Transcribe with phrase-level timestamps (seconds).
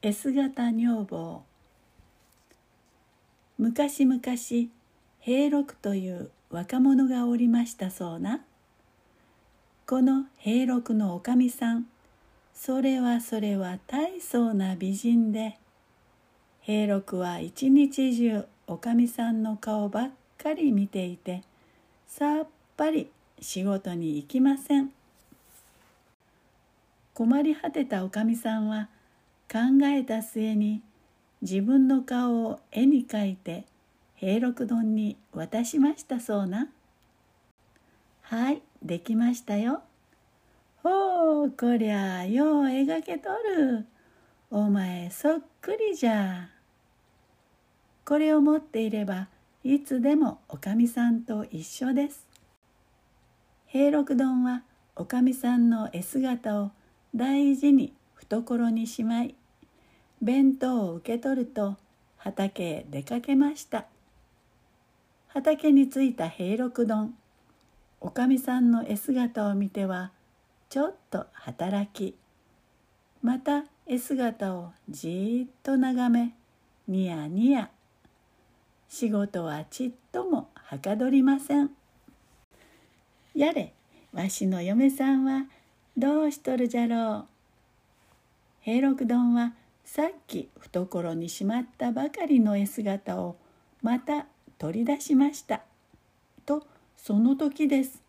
[0.00, 1.42] S 型女房。
[3.58, 4.20] 昔々
[5.18, 8.44] 平六という若者がおりましたそうな。
[9.88, 11.88] この平六のおかみさん
[12.54, 15.58] それはそれは大層な美人で
[16.60, 20.10] 平六は一日中おかみさんの顔ばっ
[20.40, 21.42] かり見ていて
[22.06, 22.46] さっ
[22.76, 23.10] ぱり
[23.40, 24.92] 仕事に行きません。
[27.14, 28.88] 困り果てたおかみさんは
[29.50, 30.82] 考えた末に
[31.40, 33.64] 自分の顔を絵に描いて
[34.14, 36.68] 平六丼に渡しましたそうな。
[38.22, 39.82] はいできましたよ。
[40.82, 43.86] ほうこりゃよう描けとる。
[44.50, 46.48] お前そっくりじゃ。
[48.04, 49.28] これを持っていれば
[49.64, 52.26] いつでもおかみさんと一緒です。
[53.66, 54.62] 平六丼は
[54.96, 56.70] おかみさんの絵姿を
[57.14, 59.34] 大事に懐にしまい
[60.20, 61.76] 弁当を受け取ると
[62.16, 63.86] 畑へ出かけました。
[65.28, 67.14] 畑に着いた平六丼
[68.00, 70.10] おかみさんの絵姿を見ては
[70.68, 72.16] ちょっと働き
[73.22, 76.34] また絵姿をじーっと眺め
[76.86, 77.70] ニヤニヤ。
[78.88, 81.70] 仕事はちっともはかどりません。
[83.34, 83.74] やれ
[84.12, 85.44] わしの嫁さんは
[85.96, 87.37] どうしとるじゃろう。
[88.60, 93.36] 平六丼はさっき懐にしまったばかりの絵姿を
[93.82, 94.26] また
[94.58, 95.62] 取り出しました。
[96.44, 98.02] とその時です。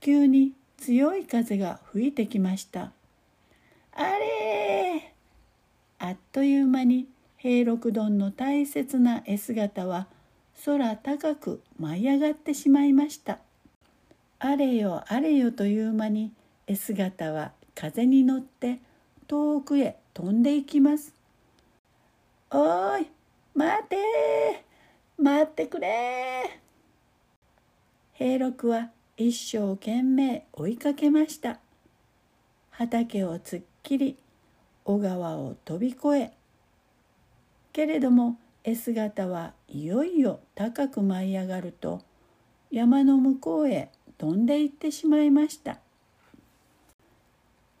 [0.00, 2.92] 急に強い風が吹いてきました。
[3.92, 5.14] あれ
[5.98, 7.06] あっという間に
[7.36, 10.06] 平六丼の大切な絵姿は
[10.64, 13.38] 空高く舞い上がってしまいました。
[14.38, 16.32] あれよあれよという間に
[16.66, 18.80] 絵姿は風に乗って
[19.26, 21.14] 遠くへ飛んでいきます。
[22.50, 23.06] おい
[23.54, 23.96] 待て
[25.18, 26.60] 待ってくれ
[28.12, 31.60] 平六は一生懸命追いかけました。
[32.70, 34.16] 畑を突っ切り
[34.84, 36.32] 小川を飛び越え。
[37.72, 42.02] けれども絵姿はいよいよ高く舞い上がると
[42.70, 45.78] 山の向こうへ飛んでいってしまいました。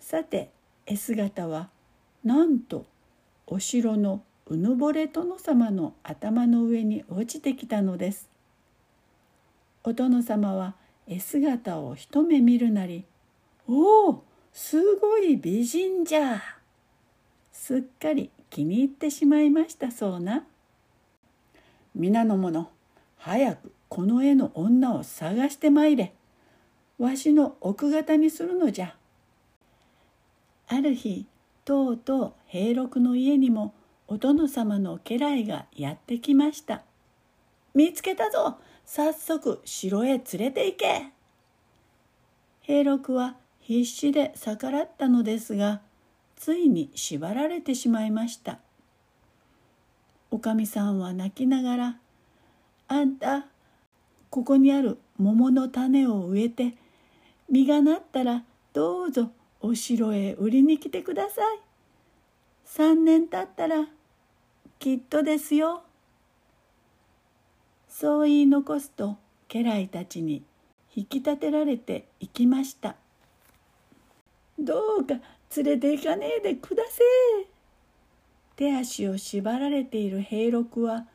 [0.00, 0.50] さて
[0.92, 1.70] 絵姿は
[2.22, 2.84] なんと
[3.46, 8.28] お城のうぬぼれ殿様の頭の上に落ちてきたのです。
[9.84, 10.74] お殿様は
[11.08, 13.06] 絵姿を一目見るなり
[13.66, 16.42] 「おおすごい美人じゃ!」
[17.52, 20.44] すっかり気に入ってしまいましたそうな。
[21.94, 22.68] 皆の者
[23.16, 26.12] 早くこの絵の女を探してまいれ。
[26.98, 28.94] わしの奥方にするのじゃ。
[30.68, 31.26] ある日
[31.64, 33.74] とうとう平六の家にも
[34.08, 36.82] お殿様の家来がやってきました。
[37.74, 41.12] 見つけたぞ早速城へ連れて行け。
[42.60, 45.80] 平六は必死で逆らったのですが
[46.36, 48.58] ついに縛られてしまいました。
[50.30, 51.98] おかみさんは泣きながら
[52.88, 53.46] 「あんた
[54.30, 56.74] ここにある桃の種を植えて
[57.50, 59.30] 実がなったらどうぞ
[59.62, 61.60] お城へ売りに来てください。
[62.64, 63.86] 三年経ったら
[64.78, 65.84] きっとですよ。
[67.88, 69.16] そう言い残すと
[69.48, 70.42] 家来たちに
[70.94, 72.96] 引き立てられて行きました。
[74.58, 75.14] どうか
[75.56, 77.02] 連れて行かねえでくだせ
[77.42, 77.46] え。
[78.56, 81.06] 手足を縛られている平六は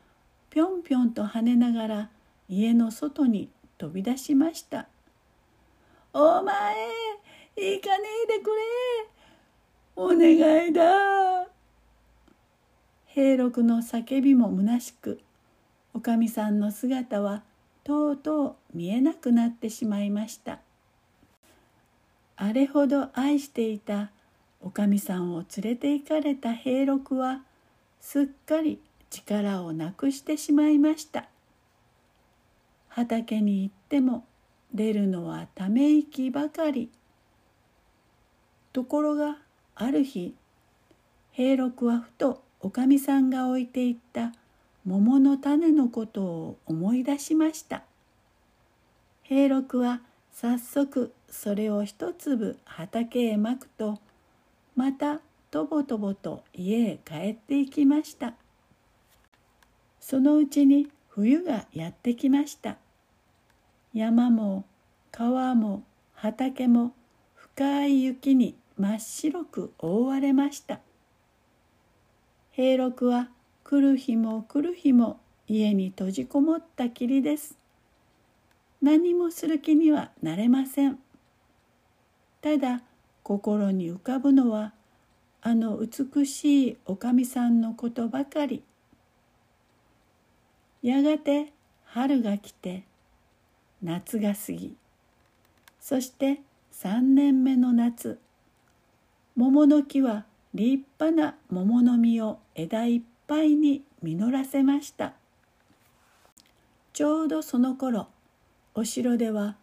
[0.50, 2.10] ぴょんぴょんと跳ねながら
[2.48, 4.88] 家の外に飛び出しました。
[6.14, 6.74] お前
[7.60, 8.56] 行かねえでくれ。
[9.96, 11.48] お願いだ。
[13.06, 15.20] 平六の叫びも虚しく
[15.92, 17.42] おかみさんの姿は
[17.82, 20.60] とうとう見えなくなってしまいました。
[22.36, 24.12] あれほど愛していた
[24.60, 27.42] おかみさんを連れて行かれた平六は
[28.00, 28.80] すっかり
[29.10, 31.28] 力をなくしてしまいました。
[32.88, 34.24] 畑に行っても
[34.72, 36.88] 出るのはため息ばかり。
[38.78, 39.38] ところが
[39.74, 40.36] ある日
[41.32, 44.32] 平六はふとおかみさんが置いていった
[44.84, 47.82] 桃の種のことを思い出しました。
[49.24, 53.98] 平六は早速それを一粒畑へまくと
[54.76, 55.18] また
[55.50, 58.34] とぼとぼと家へ帰っていきました。
[59.98, 62.76] そのうちに冬がやってきました。
[63.92, 64.64] 山も
[65.10, 65.82] 川も
[66.14, 66.92] 畑も
[67.58, 70.80] 深い雪に真っ白く覆われました
[72.52, 73.28] 平六は
[73.64, 77.56] 来る日も来る日も家に閉じこもったきりです。
[78.82, 80.98] 何もする気にはなれません。
[82.42, 82.82] ただ
[83.22, 84.72] 心に浮かぶのは
[85.40, 88.62] あの美しいおかみさんのことばかり。
[90.82, 91.52] やがて
[91.84, 92.84] 春が来て
[93.82, 94.76] 夏が過ぎ
[95.80, 96.40] そして
[96.72, 98.18] 3年目の夏
[99.38, 105.12] 桃の木は立派な桃の実を枝いっぱいに実らせました。
[106.92, 108.08] ちょうどその頃
[108.74, 109.54] お城では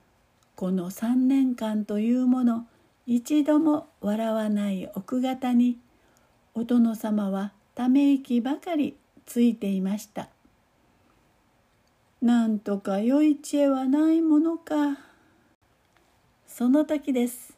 [0.55, 2.65] この3年間というもの
[3.05, 5.77] 一度も笑わない奥方に
[6.53, 8.95] お殿様はため息ばかり
[9.25, 10.29] ついていました。
[12.21, 14.99] なんとか良い知恵はないものか。
[16.47, 17.54] その時です。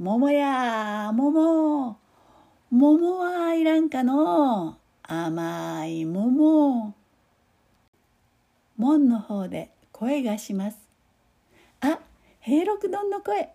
[0.00, 1.98] 桃や桃。
[2.70, 4.78] 桃はいらんかの。
[5.02, 6.94] 甘い桃。
[8.76, 10.78] 門の方で声がします。
[11.80, 11.98] あ
[12.40, 13.48] 平六丼の声。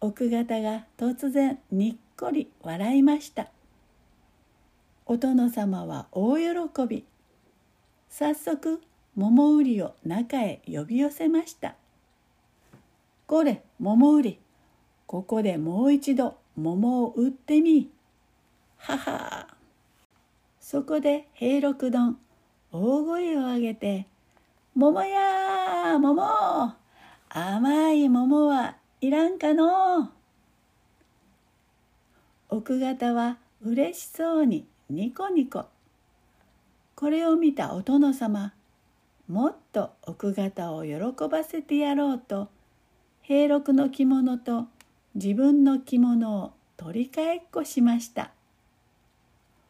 [0.00, 3.48] 奥方が突然にっこり笑いました。
[5.06, 7.04] お殿様は大喜び。
[8.08, 8.80] 早速
[9.16, 11.74] 桃売りを中へ呼び寄せました。
[13.26, 14.38] これ桃売り。
[15.10, 17.90] ここでもう一度桃を売ってみ。
[18.76, 19.48] はは。
[20.60, 22.16] そこで平六丼
[22.70, 24.06] 大声を上げて
[24.76, 26.22] 「桃や桃。
[27.28, 30.12] 甘い桃はいらんかの。
[32.48, 35.64] 奥方はうれしそうにニコニコ。
[36.94, 38.52] これを見たお殿様
[39.26, 42.46] もっと奥方を喜ばせてやろうと
[43.22, 44.68] 平六の着物と
[45.14, 48.30] 自分の着物を取り替えっこしました。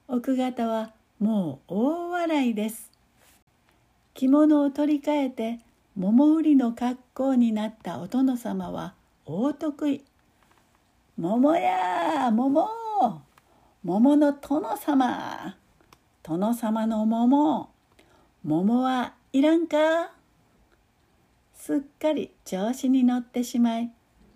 [0.06, 2.90] 奥方はもう大笑いです。
[4.12, 5.58] 着物を取り替えて
[5.96, 8.94] 桃売りの格好になったお殿様は
[9.24, 10.04] 大得意。
[11.16, 12.68] 桃や桃。
[13.82, 15.56] 桃の殿様。
[16.22, 17.70] 殿様の桃。
[18.44, 20.12] 桃はいらんか。
[21.54, 23.90] すっかり調子に乗ってしまい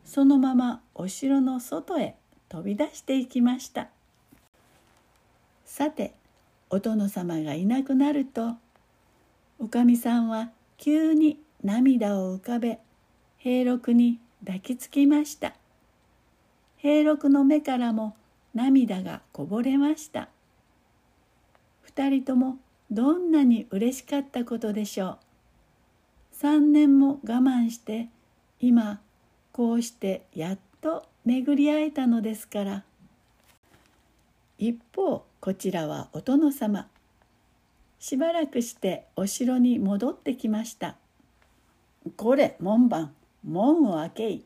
[0.04, 2.14] そのままお城の外へ
[2.48, 3.88] 飛び出していきました。
[5.64, 6.14] さて
[6.70, 8.54] お殿様がいなくなると
[9.58, 12.78] おかみさんは急に涙を浮かべ
[13.38, 15.54] 平六に抱きつきました。
[16.76, 18.14] 平六の目からも
[18.54, 20.28] 涙がこぼれました。
[21.82, 22.58] 二人とも
[22.90, 25.18] どんなに嬉しかったことでしょ
[26.32, 26.44] う。
[26.44, 28.08] 3年も我慢して
[28.60, 29.00] 今
[29.54, 32.82] こうしてやっと巡り会えたのですから。
[34.58, 36.88] 一方こちらはお殿様。
[38.00, 40.96] しばらくしてお城に戻ってきました。
[42.16, 43.14] これ門番
[43.44, 44.44] 門を開けい。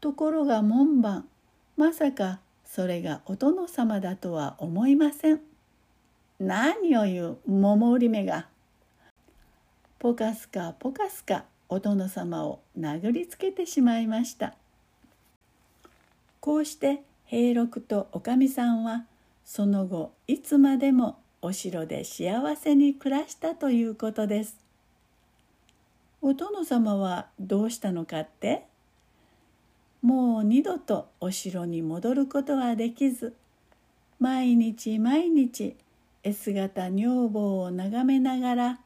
[0.00, 1.26] ところが門番
[1.76, 5.40] まさかそれがお殿様だとは思いません。
[6.38, 8.46] 何を言う桃売り目が。
[9.98, 11.46] ポカスカポカスカ。
[11.68, 14.54] お殿様を殴りつけてしまいました。
[16.40, 19.06] こうして平六とおかみさんは
[19.44, 24.56] その後いつまでもお城で幸せに暮らしたということです。
[26.20, 28.66] お殿様はどうしたのかって？
[30.00, 33.34] もう二度とお城に戻ることはできず
[34.20, 35.76] 毎日毎日
[36.22, 38.78] S 型女房を眺めながら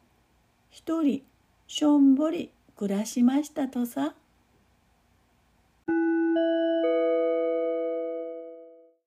[0.70, 1.22] 一人
[1.66, 4.14] しょんぼり暮らしましたとさ。